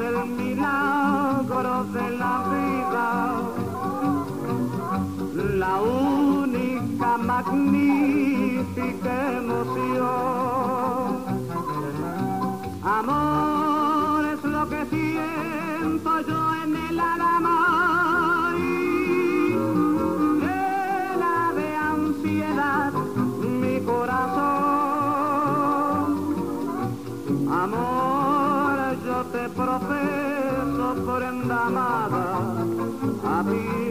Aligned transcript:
El 0.00 0.26
milagro 0.26 1.84
de 1.84 2.10
la 2.16 2.44
vida, 2.52 3.08
la 5.56 5.80
única 5.80 7.18
magnífica 7.18 9.12
emoción. 9.38 10.12
Amor 12.82 14.24
es 14.26 14.42
lo 14.44 14.68
que 14.68 14.86
siento 14.86 16.20
yo 16.28 16.41
prenda 31.62 31.80
amada, 31.80 32.66
apiádate 33.22 33.81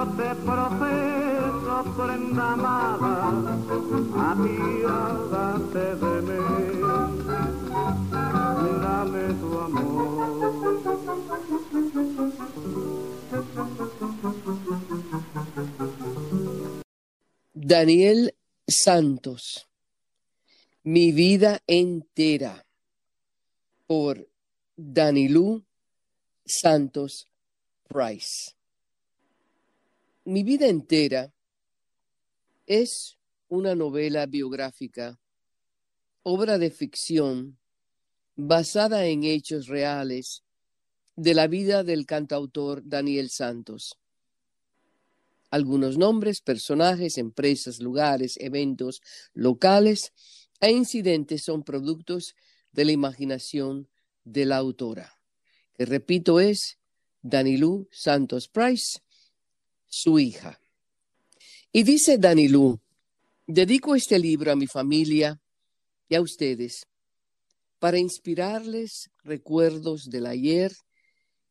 yo 0.00 0.06
te 0.16 0.34
profeso 0.46 1.76
prenda 1.96 2.52
amada, 2.52 3.18
apiádate 4.32 5.86
de 6.02 6.14
mí, 6.28 6.42
dame 8.82 9.24
tu 9.40 9.50
amor. 9.58 10.80
Daniel 17.54 18.34
Santos. 18.66 19.66
Mi 20.82 21.12
vida 21.12 21.60
entera. 21.66 22.64
Por 23.86 24.28
Danilú 24.76 25.62
Santos 26.46 27.28
Price. 27.88 28.59
Mi 30.24 30.42
vida 30.42 30.66
entera 30.66 31.32
es 32.66 33.18
una 33.48 33.74
novela 33.74 34.26
biográfica, 34.26 35.18
obra 36.22 36.58
de 36.58 36.70
ficción 36.70 37.58
basada 38.36 39.06
en 39.06 39.24
hechos 39.24 39.66
reales 39.66 40.44
de 41.16 41.32
la 41.32 41.46
vida 41.46 41.84
del 41.84 42.04
cantautor 42.04 42.82
Daniel 42.84 43.30
Santos. 43.30 43.98
Algunos 45.50 45.96
nombres, 45.96 46.42
personajes, 46.42 47.16
empresas, 47.16 47.80
lugares, 47.80 48.36
eventos 48.40 49.00
locales 49.32 50.12
e 50.60 50.70
incidentes 50.70 51.44
son 51.44 51.64
productos 51.64 52.36
de 52.72 52.84
la 52.84 52.92
imaginación 52.92 53.88
de 54.24 54.44
la 54.44 54.58
autora, 54.58 55.18
que 55.74 55.86
repito 55.86 56.40
es 56.40 56.78
Danilú 57.22 57.88
Santos 57.90 58.48
Price, 58.48 59.00
su 59.90 60.18
hija. 60.18 60.58
Y 61.72 61.82
dice 61.82 62.16
Danilú, 62.16 62.80
dedico 63.46 63.94
este 63.94 64.18
libro 64.18 64.50
a 64.50 64.56
mi 64.56 64.66
familia 64.66 65.38
y 66.08 66.14
a 66.14 66.22
ustedes 66.22 66.86
para 67.78 67.98
inspirarles 67.98 69.10
recuerdos 69.24 70.08
del 70.08 70.26
ayer 70.26 70.72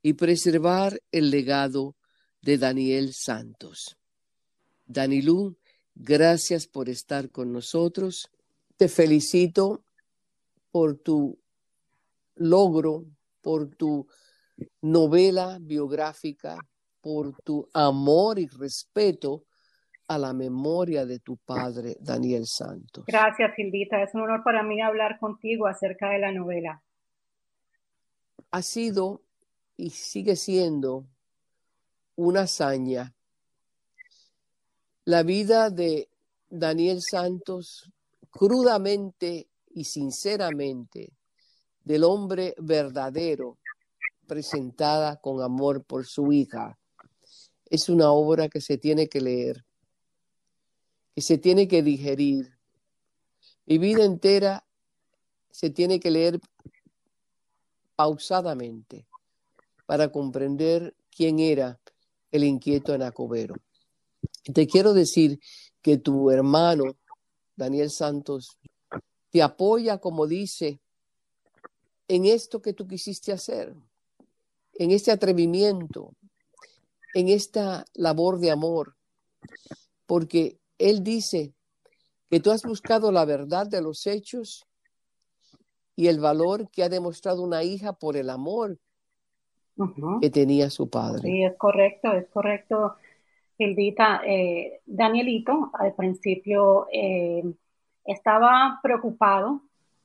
y 0.01 0.13
preservar 0.13 0.99
el 1.11 1.29
legado 1.29 1.95
de 2.41 2.57
Daniel 2.57 3.13
Santos. 3.13 3.97
Danilú, 4.85 5.57
gracias 5.95 6.67
por 6.67 6.89
estar 6.89 7.29
con 7.29 7.51
nosotros. 7.51 8.29
Te 8.77 8.87
felicito 8.87 9.83
por 10.71 10.97
tu 10.97 11.37
logro, 12.35 13.05
por 13.41 13.67
tu 13.75 14.07
novela 14.81 15.57
biográfica, 15.59 16.57
por 17.09 17.33
tu 17.41 17.67
amor 17.73 18.37
y 18.37 18.45
respeto 18.45 19.45
a 20.07 20.19
la 20.19 20.31
memoria 20.31 21.07
de 21.07 21.17
tu 21.17 21.37
padre, 21.37 21.97
Daniel 21.99 22.45
Santos. 22.45 23.03
Gracias, 23.07 23.51
Gildita. 23.55 24.03
Es 24.03 24.13
un 24.13 24.21
honor 24.21 24.43
para 24.43 24.61
mí 24.61 24.79
hablar 24.79 25.17
contigo 25.19 25.65
acerca 25.65 26.11
de 26.11 26.19
la 26.19 26.31
novela. 26.31 26.83
Ha 28.51 28.61
sido 28.61 29.23
y 29.75 29.89
sigue 29.89 30.35
siendo 30.35 31.07
una 32.15 32.41
hazaña. 32.41 33.15
La 35.05 35.23
vida 35.23 35.71
de 35.71 36.09
Daniel 36.47 37.01
Santos, 37.01 37.91
crudamente 38.29 39.47
y 39.71 39.85
sinceramente, 39.85 41.13
del 41.83 42.03
hombre 42.03 42.53
verdadero, 42.59 43.57
presentada 44.27 45.19
con 45.19 45.41
amor 45.41 45.83
por 45.83 46.05
su 46.05 46.31
hija, 46.31 46.78
es 47.69 47.89
una 47.89 48.11
obra 48.11 48.49
que 48.49 48.61
se 48.61 48.77
tiene 48.77 49.07
que 49.07 49.21
leer, 49.21 49.65
que 51.15 51.21
se 51.21 51.37
tiene 51.37 51.67
que 51.67 51.83
digerir. 51.83 52.57
Mi 53.65 53.77
vida 53.77 54.03
entera 54.03 54.65
se 55.51 55.69
tiene 55.69 55.99
que 55.99 56.11
leer 56.11 56.39
pausadamente 57.95 59.05
para 59.85 60.11
comprender 60.11 60.95
quién 61.15 61.39
era 61.39 61.79
el 62.31 62.43
inquieto 62.43 62.93
Anacobero. 62.93 63.55
Te 64.53 64.67
quiero 64.67 64.93
decir 64.93 65.39
que 65.81 65.97
tu 65.97 66.31
hermano, 66.31 66.83
Daniel 67.55 67.89
Santos, 67.89 68.57
te 69.29 69.41
apoya, 69.41 69.99
como 69.99 70.27
dice, 70.27 70.79
en 72.07 72.25
esto 72.25 72.61
que 72.61 72.73
tú 72.73 72.87
quisiste 72.87 73.31
hacer. 73.31 73.75
en 74.73 74.91
este 74.91 75.11
atrevimiento, 75.11 76.13
en 77.13 77.29
esta 77.29 77.85
labor 77.93 78.39
de 78.39 78.51
amor, 78.51 78.95
porque 80.05 80.59
Él 80.77 81.03
dice 81.03 81.53
que 82.29 82.39
tú 82.39 82.51
has 82.51 82.63
buscado 82.63 83.11
la 83.11 83.25
verdad 83.25 83.67
de 83.67 83.81
los 83.81 84.05
hechos 84.07 84.65
y 85.95 86.07
el 86.07 86.19
valor 86.19 86.69
que 86.71 86.83
ha 86.83 86.89
demostrado 86.89 87.41
una 87.41 87.63
hija 87.63 87.93
por 87.93 88.15
el 88.15 88.29
amor 88.29 88.79
que 90.21 90.29
tenía 90.29 90.69
su 90.69 90.89
padre. 90.89 91.21
Sí, 91.21 91.43
es 91.43 91.55
correcto, 91.57 92.11
es 92.13 92.27
correcto, 92.29 92.95
Gildita. 93.57 94.21
Eh, 94.25 94.81
Danielito 94.85 95.71
al 95.73 95.93
principio 95.95 96.87
eh, 96.91 97.43
estaba 98.05 98.79
preocupado 98.83 99.61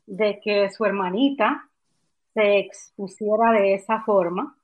de 0.07 0.41
que 0.41 0.71
su 0.71 0.85
hermanita 0.85 1.69
se 2.35 2.59
expusiera 2.59 3.53
de 3.53 3.75
esa 3.75 4.03
forma. 4.03 4.57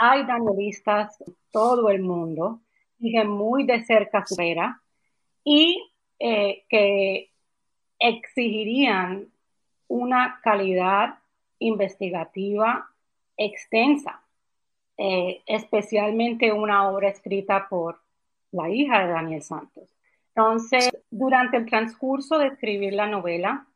Hay 0.00 0.24
danielistas 0.24 1.20
en 1.20 1.34
todo 1.50 1.88
el 1.90 2.02
mundo, 2.02 2.60
siguen 2.98 3.28
muy 3.28 3.64
de 3.64 3.84
cerca 3.84 4.24
su 4.26 4.40
era 4.40 4.80
y 5.44 5.80
eh, 6.18 6.64
que 6.68 7.30
exigirían 7.98 9.28
una 9.88 10.40
calidad 10.42 11.18
investigativa 11.58 12.88
extensa, 13.36 14.22
eh, 14.96 15.42
especialmente 15.46 16.52
una 16.52 16.88
obra 16.88 17.08
escrita 17.08 17.68
por 17.68 18.00
la 18.52 18.68
hija 18.68 19.04
de 19.04 19.12
Daniel 19.12 19.42
Santos. 19.42 19.88
Entonces, 20.28 20.90
durante 21.10 21.56
el 21.56 21.66
transcurso 21.66 22.38
de 22.38 22.48
escribir 22.48 22.92
la 22.94 23.06
novela, 23.06 23.66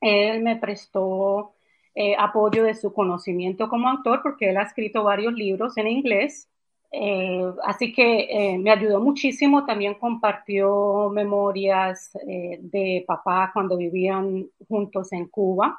él 0.00 0.42
me 0.42 0.56
prestó 0.56 1.54
eh, 1.94 2.14
apoyo 2.18 2.64
de 2.64 2.74
su 2.74 2.92
conocimiento 2.92 3.68
como 3.68 3.88
autor 3.88 4.20
porque 4.22 4.50
él 4.50 4.56
ha 4.56 4.62
escrito 4.62 5.04
varios 5.04 5.34
libros 5.34 5.76
en 5.76 5.88
inglés. 5.88 6.48
Eh, 6.90 7.44
así 7.64 7.92
que 7.92 8.28
eh, 8.30 8.58
me 8.58 8.70
ayudó 8.70 9.00
muchísimo. 9.00 9.64
También 9.64 9.94
compartió 9.94 11.10
memorias 11.10 12.10
de 12.22 13.04
papá 13.06 13.50
cuando 13.52 13.76
vivían 13.76 14.46
juntos 14.68 15.12
en 15.12 15.28
Cuba 15.28 15.78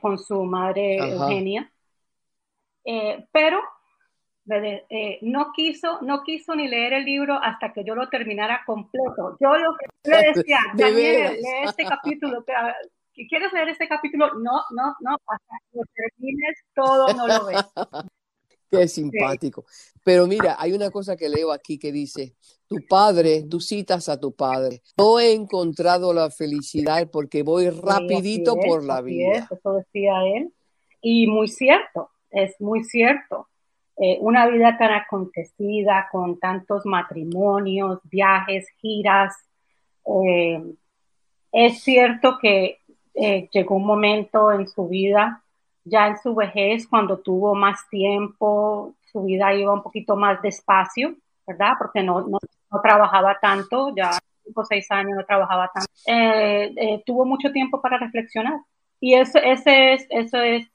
con 0.00 0.18
su 0.18 0.42
madre 0.44 0.98
Ajá. 0.98 1.08
Eugenia. 1.12 1.72
Pero 3.30 3.60
eh, 4.50 5.18
no 5.22 5.52
quiso, 5.54 6.00
no 6.00 6.22
quiso 6.22 6.54
ni 6.54 6.68
leer 6.68 6.94
el 6.94 7.04
libro 7.04 7.38
hasta 7.42 7.72
que 7.72 7.84
yo 7.84 7.94
lo 7.94 8.08
terminara 8.08 8.62
completo. 8.64 9.36
Yo 9.40 9.56
lo 9.58 9.76
que 9.76 10.10
le 10.10 10.32
decía, 10.32 10.58
De 10.74 10.84
Daniel, 10.84 11.34
lee 11.34 11.68
este 11.68 11.84
capítulo. 11.84 12.44
¿Quieres 13.26 13.52
leer 13.52 13.70
este 13.70 13.88
capítulo? 13.88 14.34
No, 14.34 14.62
no, 14.70 14.94
no, 15.00 15.16
hasta 15.26 15.54
que 15.70 15.78
lo 15.78 15.82
termines 15.94 16.58
todo 16.74 17.12
no 17.14 17.26
lo 17.26 17.46
ves. 17.46 17.56
Qué 18.70 18.86
simpático. 18.86 19.64
Pero 20.04 20.26
mira, 20.26 20.56
hay 20.58 20.72
una 20.72 20.90
cosa 20.90 21.16
que 21.16 21.28
leo 21.28 21.52
aquí 21.52 21.78
que 21.78 21.90
dice, 21.90 22.34
tu 22.66 22.76
padre, 22.86 23.44
tú 23.48 23.60
citas 23.60 24.08
a 24.08 24.20
tu 24.20 24.34
padre. 24.34 24.82
No 24.96 25.18
he 25.18 25.32
encontrado 25.32 26.12
la 26.12 26.30
felicidad 26.30 27.08
porque 27.10 27.42
voy 27.42 27.70
rapidito 27.70 28.58
es, 28.58 28.66
por 28.66 28.84
la 28.84 29.00
vida. 29.00 29.38
es, 29.38 29.52
eso 29.52 29.72
decía 29.72 30.12
él. 30.36 30.52
Y 31.00 31.26
muy 31.26 31.48
cierto, 31.48 32.10
es 32.30 32.60
muy 32.60 32.84
cierto. 32.84 33.48
Eh, 33.96 34.18
una 34.20 34.46
vida 34.48 34.76
tan 34.78 34.92
acontecida, 34.92 36.08
con 36.12 36.38
tantos 36.38 36.84
matrimonios, 36.84 38.00
viajes, 38.04 38.68
giras. 38.80 39.34
eh, 40.04 40.62
es 41.50 41.80
cierto 41.82 42.36
que 42.40 42.78
eh, 43.20 43.48
llegó 43.52 43.76
un 43.76 43.86
momento 43.86 44.52
en 44.52 44.68
su 44.68 44.88
vida, 44.88 45.42
ya 45.84 46.06
en 46.06 46.18
su 46.18 46.34
vejez, 46.34 46.86
cuando 46.86 47.18
tuvo 47.18 47.54
más 47.54 47.88
tiempo, 47.88 48.94
su 49.12 49.24
vida 49.24 49.54
iba 49.54 49.72
un 49.72 49.82
poquito 49.82 50.16
más 50.16 50.40
despacio, 50.42 51.14
¿verdad? 51.46 51.72
Porque 51.78 52.02
no, 52.02 52.20
no, 52.28 52.38
trabajaba 52.82 53.38
tanto, 53.40 53.94
ya 53.96 54.10
cinco 54.44 54.60
o 54.60 54.64
seis 54.64 54.90
años 54.90 55.16
no 55.16 55.24
trabajaba 55.24 55.70
tanto. 55.72 55.90
Eh, 56.06 56.72
eh, 56.76 57.02
tuvo 57.04 57.24
mucho 57.24 57.50
tiempo 57.50 57.80
para 57.80 57.98
reflexionar. 57.98 58.60
Y 59.00 59.14
eso, 59.14 59.38
ese 59.38 59.94
es, 59.94 60.06
eso 60.10 60.38
es 60.38 60.66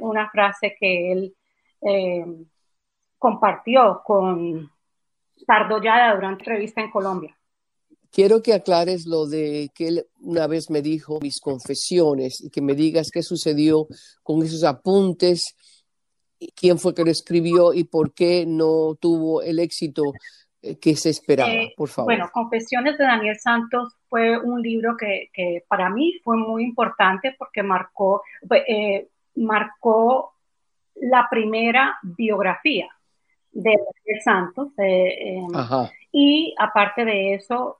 una 0.00 0.28
frase 0.30 0.76
que 0.78 1.12
él 1.12 1.34
compartió 3.18 4.02
con 4.04 4.70
Sardollada 5.46 6.14
durante 6.14 6.42
entrevista 6.42 6.80
en 6.80 6.90
Colombia. 6.90 7.35
Quiero 8.16 8.42
que 8.42 8.54
aclares 8.54 9.04
lo 9.04 9.26
de 9.26 9.68
que 9.74 9.88
él 9.88 10.06
una 10.22 10.46
vez 10.46 10.70
me 10.70 10.80
dijo 10.80 11.18
mis 11.20 11.38
confesiones 11.38 12.42
y 12.42 12.48
que 12.48 12.62
me 12.62 12.72
digas 12.74 13.10
qué 13.12 13.22
sucedió 13.22 13.88
con 14.22 14.42
esos 14.42 14.64
apuntes, 14.64 15.54
quién 16.54 16.78
fue 16.78 16.94
que 16.94 17.04
lo 17.04 17.10
escribió 17.10 17.74
y 17.74 17.84
por 17.84 18.14
qué 18.14 18.46
no 18.46 18.94
tuvo 18.98 19.42
el 19.42 19.58
éxito 19.58 20.14
eh, 20.62 20.78
que 20.78 20.96
se 20.96 21.10
esperaba, 21.10 21.52
Eh, 21.52 21.74
por 21.76 21.90
favor. 21.90 22.10
Bueno, 22.10 22.30
Confesiones 22.32 22.96
de 22.96 23.04
Daniel 23.04 23.36
Santos 23.38 23.92
fue 24.08 24.38
un 24.38 24.62
libro 24.62 24.96
que, 24.96 25.28
que 25.34 25.66
para 25.68 25.90
mí 25.90 26.18
fue 26.24 26.38
muy 26.38 26.64
importante 26.64 27.34
porque 27.38 27.62
marcó, 27.62 28.22
eh, 28.66 29.10
marcó 29.34 30.32
la 30.94 31.26
primera 31.30 31.98
biografía 32.02 32.88
de 33.52 33.72
Daniel 33.72 34.22
Santos. 34.24 34.68
eh, 34.78 35.42
Ajá. 35.52 35.90
y 36.10 36.54
aparte 36.58 37.04
de 37.04 37.34
eso, 37.34 37.76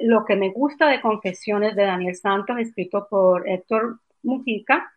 lo 0.00 0.24
que 0.24 0.36
me 0.36 0.50
gusta 0.50 0.88
de 0.88 1.00
Confesiones 1.00 1.76
de 1.76 1.84
Daniel 1.84 2.16
Santos, 2.16 2.58
escrito 2.58 3.06
por 3.08 3.48
Héctor 3.48 4.00
Mujica, 4.22 4.92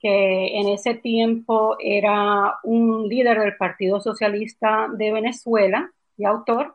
que 0.00 0.58
en 0.58 0.68
ese 0.68 0.94
tiempo 0.94 1.76
era 1.80 2.58
un 2.62 3.08
líder 3.08 3.40
del 3.40 3.56
Partido 3.56 4.00
Socialista 4.00 4.88
de 4.92 5.12
Venezuela 5.12 5.90
y 6.16 6.24
autor, 6.24 6.74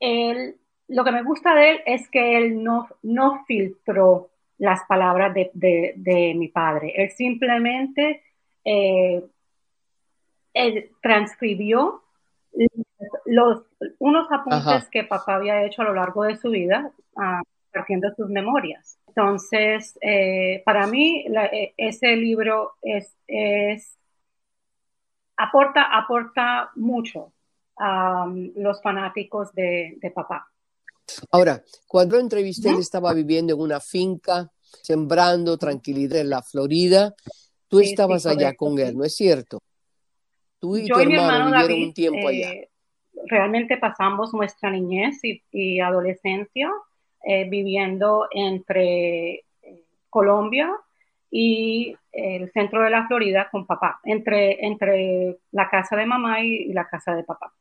él, 0.00 0.56
lo 0.88 1.04
que 1.04 1.12
me 1.12 1.22
gusta 1.22 1.54
de 1.54 1.70
él 1.70 1.80
es 1.86 2.08
que 2.10 2.36
él 2.36 2.62
no, 2.62 2.88
no 3.02 3.44
filtró 3.46 4.30
las 4.58 4.82
palabras 4.84 5.34
de, 5.34 5.50
de, 5.94 6.34
mi 6.34 6.48
padre. 6.48 6.92
Él 6.96 7.10
simplemente 7.10 8.22
eh, 8.64 9.22
transcribió 11.02 12.02
los, 13.26 13.62
unos 13.98 14.26
apuntes 14.30 14.66
Ajá. 14.66 14.88
que 14.90 15.04
papá 15.04 15.36
había 15.36 15.64
hecho 15.64 15.82
a 15.82 15.86
lo 15.86 15.94
largo 15.94 16.24
de 16.24 16.36
su 16.36 16.50
vida, 16.50 16.90
ah, 17.16 17.42
partiendo 17.72 18.08
sus 18.16 18.28
memorias. 18.28 18.98
Entonces, 19.08 19.98
eh, 20.00 20.62
para 20.64 20.86
mí, 20.86 21.24
la- 21.28 21.46
eh, 21.46 21.74
ese 21.76 22.16
libro 22.16 22.72
es, 22.82 23.14
es- 23.26 23.96
aporta, 25.36 25.82
aporta 25.96 26.70
mucho 26.76 27.32
a 27.78 28.24
um, 28.24 28.52
los 28.56 28.80
fanáticos 28.80 29.52
de, 29.52 29.98
de 30.00 30.10
papá. 30.10 30.48
Ahora, 31.30 31.62
cuando 31.86 32.18
entrevisté, 32.18 32.70
él 32.70 32.78
estaba 32.78 33.12
viviendo 33.12 33.54
en 33.54 33.60
una 33.60 33.80
finca, 33.80 34.50
sembrando 34.82 35.56
tranquilidad 35.58 36.18
en 36.20 36.30
la 36.30 36.42
Florida. 36.42 37.14
Tú 37.68 37.78
Sí, 37.78 37.86
sí, 37.86 37.90
estabas 37.92 38.26
allá 38.26 38.54
con 38.54 38.78
él, 38.78 38.96
¿no 38.96 39.04
es 39.04 39.14
cierto? 39.14 39.60
Tú 40.58 40.76
y 40.76 40.88
Yo 40.88 40.94
tu 40.94 41.00
y 41.02 41.06
mi 41.06 41.14
hermano 41.14 41.34
hermano 41.34 41.46
vivieron 41.46 41.68
David 41.70 41.84
un 41.86 41.94
tiempo 41.94 42.28
allá. 42.28 42.50
Eh, 43.26 43.28
realmente 43.28 43.76
pasamos 43.78 44.32
nuestra 44.34 44.70
niñez 44.70 45.22
y, 45.24 45.42
y 45.52 45.80
adolescencia 45.80 46.70
eh, 47.24 47.48
viviendo 47.48 48.26
entre 48.30 49.34
eh, 49.62 49.84
Colombia 50.10 50.70
y 51.30 51.94
el 52.12 52.50
centro 52.52 52.82
de 52.82 52.90
la 52.90 53.06
Florida 53.06 53.48
con 53.50 53.66
papá, 53.66 54.00
entre, 54.04 54.64
entre 54.64 55.38
la 55.52 55.68
casa 55.68 55.96
de 55.96 56.06
mamá 56.06 56.40
y, 56.42 56.54
y 56.54 56.72
la 56.72 56.88
casa 56.88 57.14
de 57.14 57.24
papá. 57.24 57.52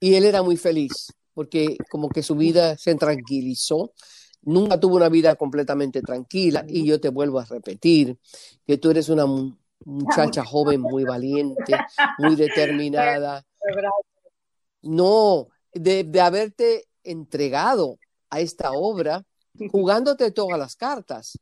Y 0.00 0.14
él 0.14 0.24
era 0.24 0.42
muy 0.42 0.56
feliz, 0.56 1.12
porque 1.34 1.76
como 1.88 2.08
que 2.10 2.22
su 2.22 2.36
vida 2.36 2.76
se 2.76 2.94
tranquilizó. 2.94 3.92
Nunca 4.42 4.78
tuvo 4.78 4.96
una 4.96 5.08
vida 5.08 5.34
completamente 5.34 6.02
tranquila. 6.02 6.64
Y 6.68 6.86
yo 6.86 7.00
te 7.00 7.08
vuelvo 7.08 7.40
a 7.40 7.44
repetir 7.44 8.16
que 8.66 8.78
tú 8.78 8.90
eres 8.90 9.08
una 9.08 9.26
mu- 9.26 9.56
muchacha 9.84 10.44
joven 10.44 10.80
muy 10.80 11.04
valiente, 11.04 11.74
muy 12.18 12.36
determinada. 12.36 13.44
No, 14.88 15.48
de, 15.72 16.04
de 16.04 16.20
haberte 16.20 16.88
entregado 17.04 17.98
a 18.30 18.40
esta 18.40 18.72
obra 18.72 19.24
jugándote 19.70 20.30
todas 20.30 20.58
las 20.58 20.76
cartas. 20.76 21.38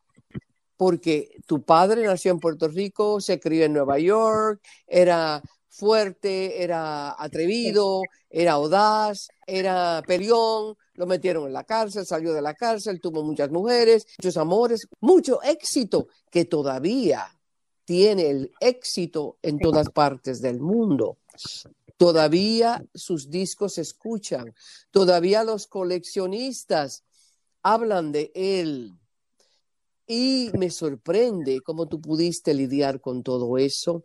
Porque 0.76 1.30
tu 1.46 1.62
padre 1.62 2.04
nació 2.04 2.32
en 2.32 2.40
Puerto 2.40 2.68
Rico, 2.68 3.20
se 3.20 3.40
crió 3.40 3.64
en 3.64 3.72
Nueva 3.72 3.98
York, 3.98 4.60
era 4.86 5.42
fuerte, 5.68 6.62
era 6.62 7.14
atrevido, 7.22 8.02
era 8.28 8.52
audaz, 8.52 9.28
era 9.46 10.02
peleón, 10.06 10.76
lo 10.94 11.06
metieron 11.06 11.46
en 11.46 11.52
la 11.52 11.64
cárcel, 11.64 12.04
salió 12.04 12.32
de 12.32 12.42
la 12.42 12.54
cárcel, 12.54 13.00
tuvo 13.00 13.22
muchas 13.22 13.50
mujeres, 13.50 14.06
muchos 14.18 14.36
amores, 14.36 14.86
mucho 15.00 15.42
éxito, 15.42 16.08
que 16.30 16.46
todavía 16.46 17.26
tiene 17.84 18.28
el 18.28 18.52
éxito 18.60 19.38
en 19.42 19.58
todas 19.58 19.90
partes 19.90 20.42
del 20.42 20.60
mundo. 20.60 21.18
Todavía 21.96 22.84
sus 22.94 23.30
discos 23.30 23.74
se 23.74 23.82
escuchan, 23.82 24.54
todavía 24.90 25.44
los 25.44 25.66
coleccionistas 25.66 27.04
hablan 27.62 28.12
de 28.12 28.30
él. 28.34 28.92
Y 30.06 30.50
me 30.56 30.70
sorprende 30.70 31.60
cómo 31.62 31.88
tú 31.88 32.00
pudiste 32.00 32.54
lidiar 32.54 33.00
con 33.00 33.22
todo 33.22 33.58
eso. 33.58 34.04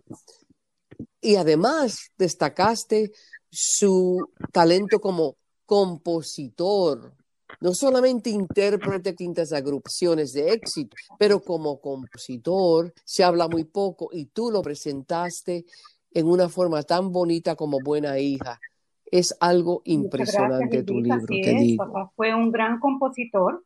Y 1.20 1.36
además 1.36 2.12
destacaste 2.18 3.12
su 3.52 4.30
talento 4.52 5.00
como 5.00 5.38
compositor, 5.66 7.14
no 7.60 7.74
solamente 7.74 8.30
intérprete 8.30 9.12
de 9.12 9.16
quintas 9.16 9.52
agrupaciones 9.52 10.34
de 10.34 10.54
éxito, 10.54 10.96
pero 11.20 11.42
como 11.42 11.80
compositor 11.80 12.94
se 13.06 13.24
habla 13.24 13.48
muy 13.48 13.66
poco 13.66 14.10
y 14.12 14.26
tú 14.26 14.50
lo 14.50 14.62
presentaste 14.62 15.66
en 16.13 16.27
una 16.27 16.50
forma 16.50 16.84
tan 16.84 17.12
bonita 17.12 17.56
como 17.56 17.80
buena 17.80 18.20
hija. 18.20 18.60
Es 19.06 19.36
algo 19.39 19.82
impresionante 19.86 20.84
tu 20.84 21.00
libro, 21.00 21.25
te 21.27 21.53
digo. 21.53 21.86
Papá 21.86 22.12
fue 22.15 22.34
un 22.34 22.51
gran 22.51 22.80
compositor, 22.80 23.63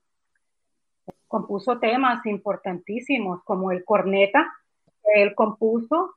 compuso 1.28 1.80
temas 1.80 2.26
importantísimos 2.26 3.44
como 3.44 3.72
el 3.72 3.84
corneta, 3.84 4.52
él 5.16 5.36
compuso. 5.36 6.16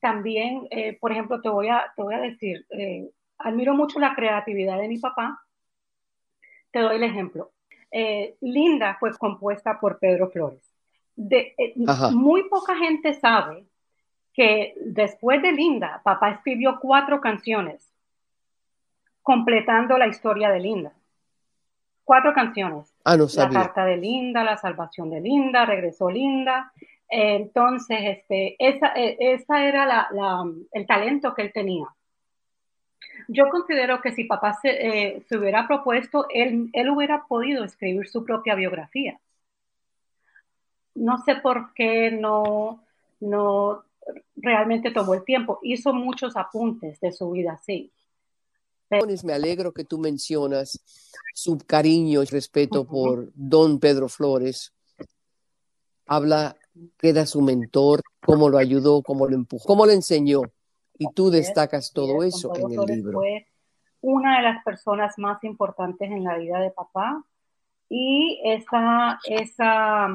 También, 0.00 0.66
eh, 0.70 0.98
por 1.00 1.12
ejemplo, 1.12 1.40
te 1.40 1.48
voy 1.48 1.68
a, 1.68 1.92
te 1.96 2.02
voy 2.02 2.14
a 2.14 2.20
decir, 2.20 2.66
eh, 2.70 3.10
admiro 3.38 3.74
mucho 3.74 3.98
la 3.98 4.14
creatividad 4.14 4.78
de 4.78 4.88
mi 4.88 4.98
papá. 4.98 5.40
Te 6.70 6.80
doy 6.80 6.96
el 6.96 7.02
ejemplo. 7.04 7.52
Eh, 7.90 8.36
Linda 8.42 8.98
fue 9.00 9.16
compuesta 9.16 9.80
por 9.80 9.98
Pedro 9.98 10.30
Flores. 10.30 10.62
De, 11.16 11.54
muy 12.12 12.48
poca 12.48 12.76
gente 12.76 13.14
sabe 13.14 13.66
que 14.38 14.74
después 14.76 15.42
de 15.42 15.50
Linda, 15.50 16.00
papá 16.04 16.30
escribió 16.30 16.78
cuatro 16.80 17.20
canciones 17.20 17.92
completando 19.20 19.98
la 19.98 20.06
historia 20.06 20.48
de 20.50 20.60
Linda. 20.60 20.92
Cuatro 22.04 22.32
canciones. 22.32 22.94
Ah, 23.04 23.16
la 23.16 23.50
carta 23.50 23.84
de 23.84 23.96
Linda, 23.96 24.44
la 24.44 24.56
salvación 24.56 25.10
de 25.10 25.20
Linda, 25.20 25.66
regresó 25.66 26.08
Linda. 26.08 26.72
entonces, 27.08 27.98
este, 28.00 28.54
esa, 28.60 28.92
e, 28.94 29.16
esa 29.18 29.64
era 29.64 29.84
la, 29.84 30.44
el 30.70 30.86
talento 30.86 31.34
que 31.34 31.42
él 31.42 31.52
tenía. 31.52 31.86
Yo 33.26 33.48
considero 33.48 34.00
que 34.00 34.12
si 34.12 34.22
papá 34.22 34.54
se, 34.62 34.68
eh, 34.70 35.22
se 35.28 35.36
hubiera 35.36 35.66
propuesto, 35.66 36.26
él, 36.30 36.70
él 36.74 36.90
hubiera 36.90 37.24
podido 37.24 37.64
escribir 37.64 38.08
su 38.08 38.24
propia 38.24 38.54
biografía. 38.54 39.18
No 40.94 41.18
sé 41.24 41.34
por 41.34 41.74
qué 41.74 42.12
no, 42.12 42.84
no 43.18 43.82
realmente 44.36 44.90
tomó 44.90 45.14
el 45.14 45.24
tiempo. 45.24 45.58
Hizo 45.62 45.92
muchos 45.92 46.36
apuntes 46.36 47.00
de 47.00 47.12
su 47.12 47.30
vida, 47.30 47.60
sí. 47.64 47.92
Me 49.24 49.34
alegro 49.34 49.72
que 49.72 49.84
tú 49.84 49.98
mencionas 49.98 50.80
su 51.34 51.58
cariño 51.58 52.22
y 52.22 52.26
respeto 52.26 52.86
por 52.86 53.30
don 53.34 53.78
Pedro 53.78 54.08
Flores. 54.08 54.72
Habla 56.06 56.56
que 56.96 57.10
era 57.10 57.26
su 57.26 57.42
mentor, 57.42 58.00
cómo 58.24 58.48
lo 58.48 58.56
ayudó, 58.56 59.02
cómo 59.02 59.26
lo 59.26 59.34
empujó, 59.34 59.66
cómo 59.66 59.84
le 59.84 59.92
enseñó. 59.92 60.42
Y 60.96 61.06
tú 61.12 61.30
destacas 61.30 61.92
todo 61.92 62.22
eso 62.22 62.52
en 62.56 62.72
el 62.72 62.80
libro. 62.86 63.18
Fue 63.20 63.46
una 64.00 64.38
de 64.38 64.42
las 64.44 64.64
personas 64.64 65.18
más 65.18 65.42
importantes 65.44 66.10
en 66.10 66.24
la 66.24 66.38
vida 66.38 66.60
de 66.60 66.70
papá 66.70 67.22
y 67.90 68.40
esa, 68.44 69.18
esa 69.24 70.08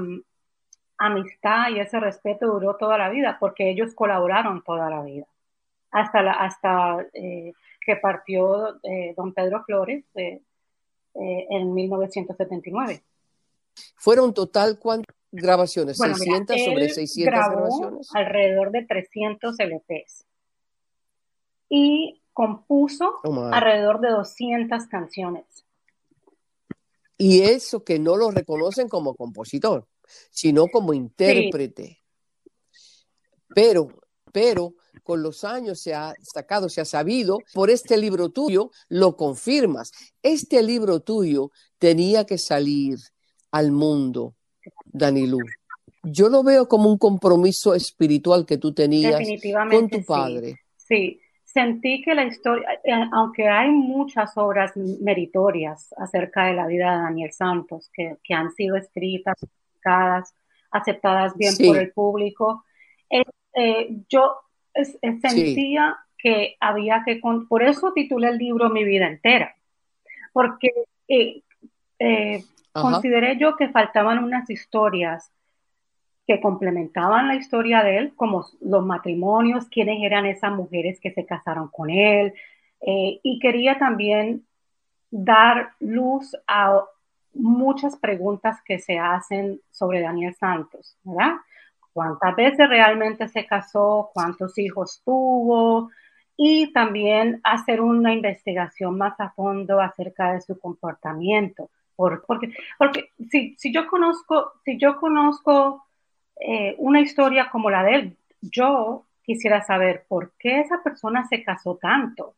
amistad 1.06 1.70
y 1.70 1.80
ese 1.80 2.00
respeto 2.00 2.48
duró 2.48 2.76
toda 2.76 2.98
la 2.98 3.10
vida 3.10 3.38
porque 3.40 3.70
ellos 3.70 3.94
colaboraron 3.94 4.64
toda 4.64 4.90
la 4.90 5.02
vida. 5.02 5.26
Hasta, 5.92 6.22
la, 6.24 6.32
hasta 6.32 7.06
eh, 7.14 7.54
que 7.86 7.96
partió 7.98 8.80
eh, 8.84 9.14
don 9.16 9.34
Pedro 9.34 9.64
Flores 9.64 10.04
eh, 10.16 10.42
en 11.14 11.74
1979. 11.74 13.04
¿Fueron 13.96 14.34
total 14.34 14.80
cuántas 14.80 15.16
grabaciones? 15.32 16.00
¿600 16.00 16.66
sobre 16.66 16.90
600 16.90 17.34
grabaciones? 17.34 18.10
Alrededor 18.14 18.72
de 18.72 18.86
300 18.86 19.56
LPs. 19.60 20.26
Y 21.70 22.22
compuso 22.34 23.20
oh, 23.24 23.50
alrededor 23.52 24.00
de 24.00 24.10
200 24.10 24.88
canciones. 24.88 25.46
Y 27.18 27.42
eso 27.42 27.84
que 27.84 28.00
no 28.00 28.18
lo 28.18 28.32
reconocen 28.32 28.90
como 28.90 29.16
compositor, 29.16 29.88
sino 30.32 30.68
como 30.68 30.94
intérprete. 30.94 32.00
Pero, 33.54 33.88
pero 34.32 34.76
con 35.04 35.22
los 35.22 35.44
años 35.44 35.82
se 35.82 35.94
ha 35.94 36.14
sacado, 36.22 36.70
se 36.70 36.82
ha 36.82 36.86
sabido, 36.86 37.40
por 37.54 37.70
este 37.70 37.98
libro 37.98 38.30
tuyo 38.30 38.72
lo 38.90 39.16
confirmas. 39.16 39.92
Este 40.22 40.64
libro 40.64 41.02
tuyo 41.02 41.52
tenía 41.78 42.26
que 42.26 42.38
salir 42.38 42.98
al 43.52 43.72
mundo, 43.72 44.36
Danilú. 44.86 45.40
Yo 46.04 46.30
lo 46.30 46.44
veo 46.44 46.68
como 46.68 46.90
un 46.90 46.98
compromiso 46.98 47.74
espiritual 47.74 48.46
que 48.46 48.58
tú 48.58 48.74
tenías 48.74 49.22
con 49.70 49.90
tu 49.90 50.04
padre. 50.04 50.60
Sí. 50.78 51.20
sentí 51.46 52.02
que 52.02 52.16
la 52.16 52.26
historia, 52.26 52.68
eh, 52.84 52.92
aunque 53.12 53.48
hay 53.48 53.70
muchas 53.70 54.36
obras 54.38 54.76
meritorias 54.76 55.94
acerca 55.98 56.48
de 56.48 56.54
la 56.54 56.66
vida 56.68 56.92
de 56.92 57.04
Daniel 57.04 57.32
Santos 57.32 57.90
que, 57.94 58.34
han 58.34 58.52
sido 58.52 58.76
escritas, 58.76 59.36
aceptadas 60.72 61.38
bien 61.38 61.54
por 61.58 61.78
el 61.78 61.92
público, 61.92 62.64
eh, 63.56 63.98
yo 64.10 64.36
sentía 65.22 65.98
que 66.18 66.56
había 66.60 67.04
que, 67.06 67.22
por 67.48 67.64
eso 67.64 67.94
titulé 67.94 68.30
el 68.30 68.38
libro 68.38 68.70
Mi 68.70 68.84
vida 68.84 69.08
entera, 69.08 69.56
porque 70.32 70.72
eh, 71.08 71.44
eh, 72.00 72.44
consideré 72.72 73.38
yo 73.38 73.56
que 73.56 73.70
faltaban 73.70 74.24
unas 74.24 74.50
historias 74.50 75.32
que 76.26 76.40
complementaban 76.40 77.28
la 77.28 77.36
historia 77.36 77.84
de 77.84 77.98
él, 77.98 78.14
como 78.16 78.46
los 78.62 78.86
matrimonios, 78.86 79.68
quiénes 79.68 80.02
eran 80.02 80.26
esas 80.26 80.54
mujeres 80.54 81.00
que 81.00 81.12
se 81.12 81.26
casaron 81.26 81.68
con 81.68 81.90
él, 81.90 82.34
y 82.86 83.40
quería 83.40 83.78
también 83.78 84.46
dar 85.10 85.72
luz 85.80 86.36
a 86.48 86.84
muchas 87.34 87.98
preguntas 87.98 88.60
que 88.66 88.80
se 88.80 89.00
hacen 89.00 89.60
sobre 89.72 90.02
Daniel 90.02 90.36
Santos, 90.36 90.98
¿verdad? 91.04 91.36
cuántas 91.94 92.36
veces 92.36 92.68
realmente 92.68 93.28
se 93.30 93.46
casó, 93.46 94.10
cuántos 94.14 94.58
hijos 94.58 95.02
tuvo 95.06 95.92
y 96.36 96.74
también 96.74 97.40
hacer 97.44 97.80
una 97.80 98.14
investigación 98.14 98.98
más 98.98 99.20
a 99.20 99.30
fondo 99.30 99.80
acerca 99.80 100.34
de 100.34 100.42
su 100.42 100.60
comportamiento. 100.60 101.70
porque 101.96 102.52
porque 102.78 103.12
si, 103.30 103.56
si, 103.58 103.72
yo 103.72 103.88
conozco, 103.88 104.54
si 104.66 104.78
yo 104.80 105.00
conozco 105.00 105.86
eh, 106.40 106.76
una 106.80 107.00
historia 107.00 107.50
como 107.52 107.70
la 107.70 107.84
de 107.84 107.96
él, 107.96 108.18
yo 108.42 109.06
quisiera 109.22 109.64
saber 109.64 110.06
por 110.08 110.34
qué 110.38 110.60
esa 110.60 110.82
persona 110.84 111.26
se 111.28 111.44
casó 111.44 111.78
tanto. 111.78 112.36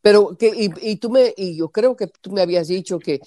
Pero 0.00 0.36
que, 0.38 0.48
y, 0.48 0.70
y, 0.80 0.96
tú 0.96 1.10
me, 1.10 1.34
y 1.36 1.56
yo 1.56 1.68
creo 1.68 1.96
que 1.96 2.06
tú 2.06 2.32
me 2.32 2.40
habías 2.40 2.68
dicho 2.68 2.98
que 2.98 3.20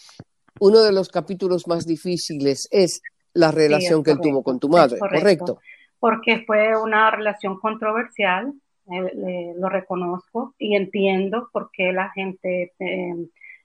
uno 0.60 0.82
de 0.82 0.92
los 0.92 1.10
capítulos 1.10 1.68
más 1.68 1.86
difíciles 1.86 2.68
es 2.72 3.02
la 3.34 3.52
relación 3.52 4.04
que 4.04 4.12
él 4.12 4.20
tuvo 4.22 4.44
con 4.44 4.60
tu 4.60 4.70
madre, 4.70 5.00
correcto, 5.00 5.60
Porque 6.00 6.44
fue 6.46 6.76
una 6.82 7.12
relación 7.12 7.60
controversial, 7.60 8.54
eh, 8.92 9.54
lo 9.58 9.70
reconozco 9.70 10.56
y 10.58 10.76
entiendo 10.76 11.50
por 11.54 11.70
qué 11.72 11.94
la 11.94 12.10
gente 12.12 12.74
eh, 12.80 13.16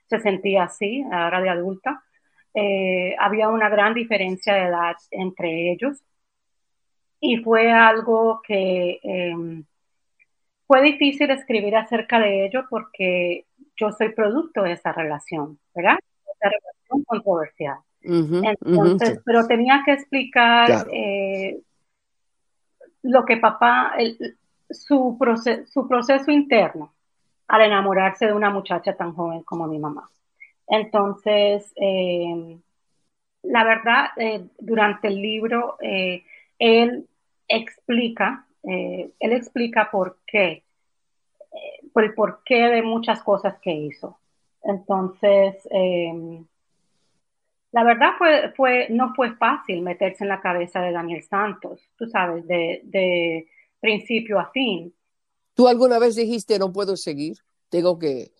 se 0.08 0.20
sentía 0.20 0.64
así, 0.64 1.02
ahora 1.10 1.40
de 1.40 1.48
adulta. 1.48 2.02
Eh, 2.52 3.16
había 3.18 3.48
una 3.48 3.68
gran 3.68 3.94
diferencia 3.94 4.54
de 4.54 4.66
edad 4.66 4.96
entre 5.10 5.72
ellos 5.72 5.98
y 7.18 7.38
fue 7.38 7.72
algo 7.72 8.40
que 8.46 9.00
em, 9.02 9.64
fue 10.66 10.82
difícil 10.82 11.30
escribir 11.30 11.74
acerca 11.76 12.20
de 12.20 12.46
ello 12.46 12.64
porque 12.70 13.46
yo 13.76 13.90
soy 13.92 14.10
producto 14.10 14.62
de 14.62 14.72
esa 14.72 14.92
relación, 14.92 15.58
¿verdad? 15.74 15.98
Esa 16.22 16.48
relación 16.50 16.73
controversial. 16.88 17.78
Entonces, 18.04 19.20
pero 19.24 19.46
tenía 19.46 19.82
que 19.84 19.92
explicar 19.92 20.86
eh, 20.92 21.60
lo 23.02 23.24
que 23.24 23.38
papá, 23.38 23.94
su, 24.70 25.18
su 25.66 25.88
proceso 25.88 26.30
interno 26.30 26.92
al 27.48 27.62
enamorarse 27.62 28.26
de 28.26 28.32
una 28.32 28.50
muchacha 28.50 28.94
tan 28.94 29.14
joven 29.14 29.42
como 29.42 29.66
mi 29.66 29.78
mamá. 29.78 30.10
Entonces, 30.66 31.72
eh, 31.76 32.58
la 33.42 33.64
verdad, 33.64 34.06
eh, 34.16 34.46
durante 34.58 35.08
el 35.08 35.20
libro, 35.20 35.76
él 36.58 37.06
explica, 37.48 38.46
él 38.62 39.12
explica 39.18 39.90
por 39.90 40.18
qué, 40.26 40.62
por 41.92 42.04
el 42.04 42.14
porqué 42.14 42.68
de 42.68 42.82
muchas 42.82 43.22
cosas 43.22 43.58
que 43.60 43.72
hizo. 43.72 44.18
Entonces, 44.62 45.56
la 47.74 47.82
verdad 47.82 48.12
fue, 48.16 48.52
fue, 48.56 48.86
no 48.88 49.12
fue 49.14 49.34
fácil 49.34 49.82
meterse 49.82 50.22
en 50.22 50.28
la 50.28 50.40
cabeza 50.40 50.80
de 50.80 50.92
Daniel 50.92 51.24
Santos, 51.24 51.80
tú 51.96 52.06
sabes, 52.06 52.46
de, 52.46 53.48
principio 53.80 54.38
a 54.38 54.48
fin. 54.52 54.94
¿Tú 55.54 55.66
alguna 55.66 55.98
vez 55.98 56.14
dijiste 56.14 56.56
no 56.58 56.72
puedo 56.72 56.96
seguir? 56.96 57.36
¿Tengo 57.68 57.98
que 57.98 58.30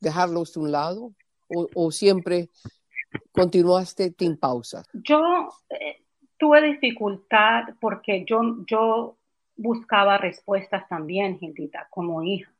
dejarlos 0.00 0.56
a 0.56 0.60
un 0.60 0.72
lado? 0.72 1.12
¿O, 1.48 1.90
siempre 1.90 2.48
continuaste 3.30 4.14
sin 4.18 4.38
pausa? 4.38 4.84
Yo 4.94 5.50
eh, 5.68 6.02
tuve 6.38 6.62
dificultad 6.62 7.64
porque 7.78 8.24
yo, 8.26 8.64
yo 8.66 9.18
buscaba 9.54 10.16
respuestas 10.16 10.88
también, 10.88 11.38
Gildita, 11.38 11.88
como 11.90 12.22
hija. 12.22 12.50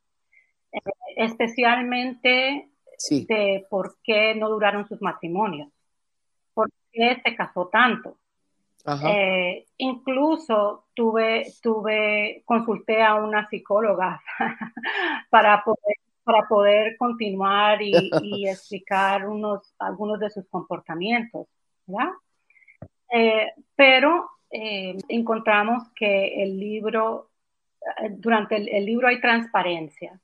Eh, 0.71 0.79
especialmente 1.17 2.69
Sí. 2.97 3.25
de 3.29 3.65
por 3.69 3.97
qué 4.03 4.33
no 4.35 4.49
duraron 4.49 4.87
sus 4.87 5.01
matrimonios, 5.01 5.69
qué 6.97 7.21
se 7.23 7.35
casó 7.35 7.67
tanto. 7.67 8.17
Ajá. 8.85 9.09
Eh, 9.11 9.65
incluso 9.77 10.85
tuve, 10.93 11.53
tuve, 11.61 12.41
consulté 12.45 13.03
a 13.03 13.15
una 13.15 13.47
psicóloga 13.49 14.21
para 15.29 15.63
poder, 15.63 15.95
para 16.23 16.47
poder 16.47 16.97
continuar 16.97 17.81
y, 17.81 17.91
y 18.23 18.47
explicar 18.47 19.27
unos, 19.27 19.73
algunos 19.79 20.19
de 20.19 20.29
sus 20.29 20.47
comportamientos, 20.47 21.47
¿verdad? 21.85 22.11
Eh, 23.11 23.51
pero 23.75 24.29
eh, 24.51 24.97
encontramos 25.09 25.83
que 25.93 26.41
el 26.43 26.57
libro, 26.59 27.29
durante 28.11 28.55
el, 28.55 28.69
el 28.69 28.85
libro 28.85 29.07
hay 29.07 29.19
transparencia 29.21 30.19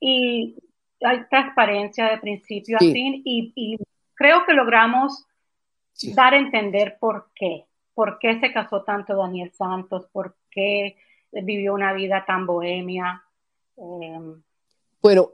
y 0.00 0.56
hay 1.04 1.24
transparencia 1.28 2.10
de 2.10 2.18
principio 2.18 2.78
Sí. 2.80 2.90
a 2.90 2.92
fin 2.92 3.22
y, 3.24 3.52
y 3.54 3.78
creo 4.14 4.44
que 4.46 4.52
logramos 4.54 5.26
Sí. 5.92 6.12
dar 6.14 6.34
a 6.34 6.38
entender 6.38 6.96
por 6.98 7.30
qué, 7.34 7.66
por 7.94 8.18
qué 8.18 8.40
se 8.40 8.52
casó 8.52 8.82
tanto 8.82 9.16
Daniel 9.16 9.52
Santos, 9.52 10.06
por 10.12 10.36
qué 10.50 10.96
vivió 11.30 11.74
una 11.74 11.92
vida 11.92 12.24
tan 12.26 12.46
bohemia. 12.46 13.22
Eh, 13.76 14.20
Bueno, 15.00 15.30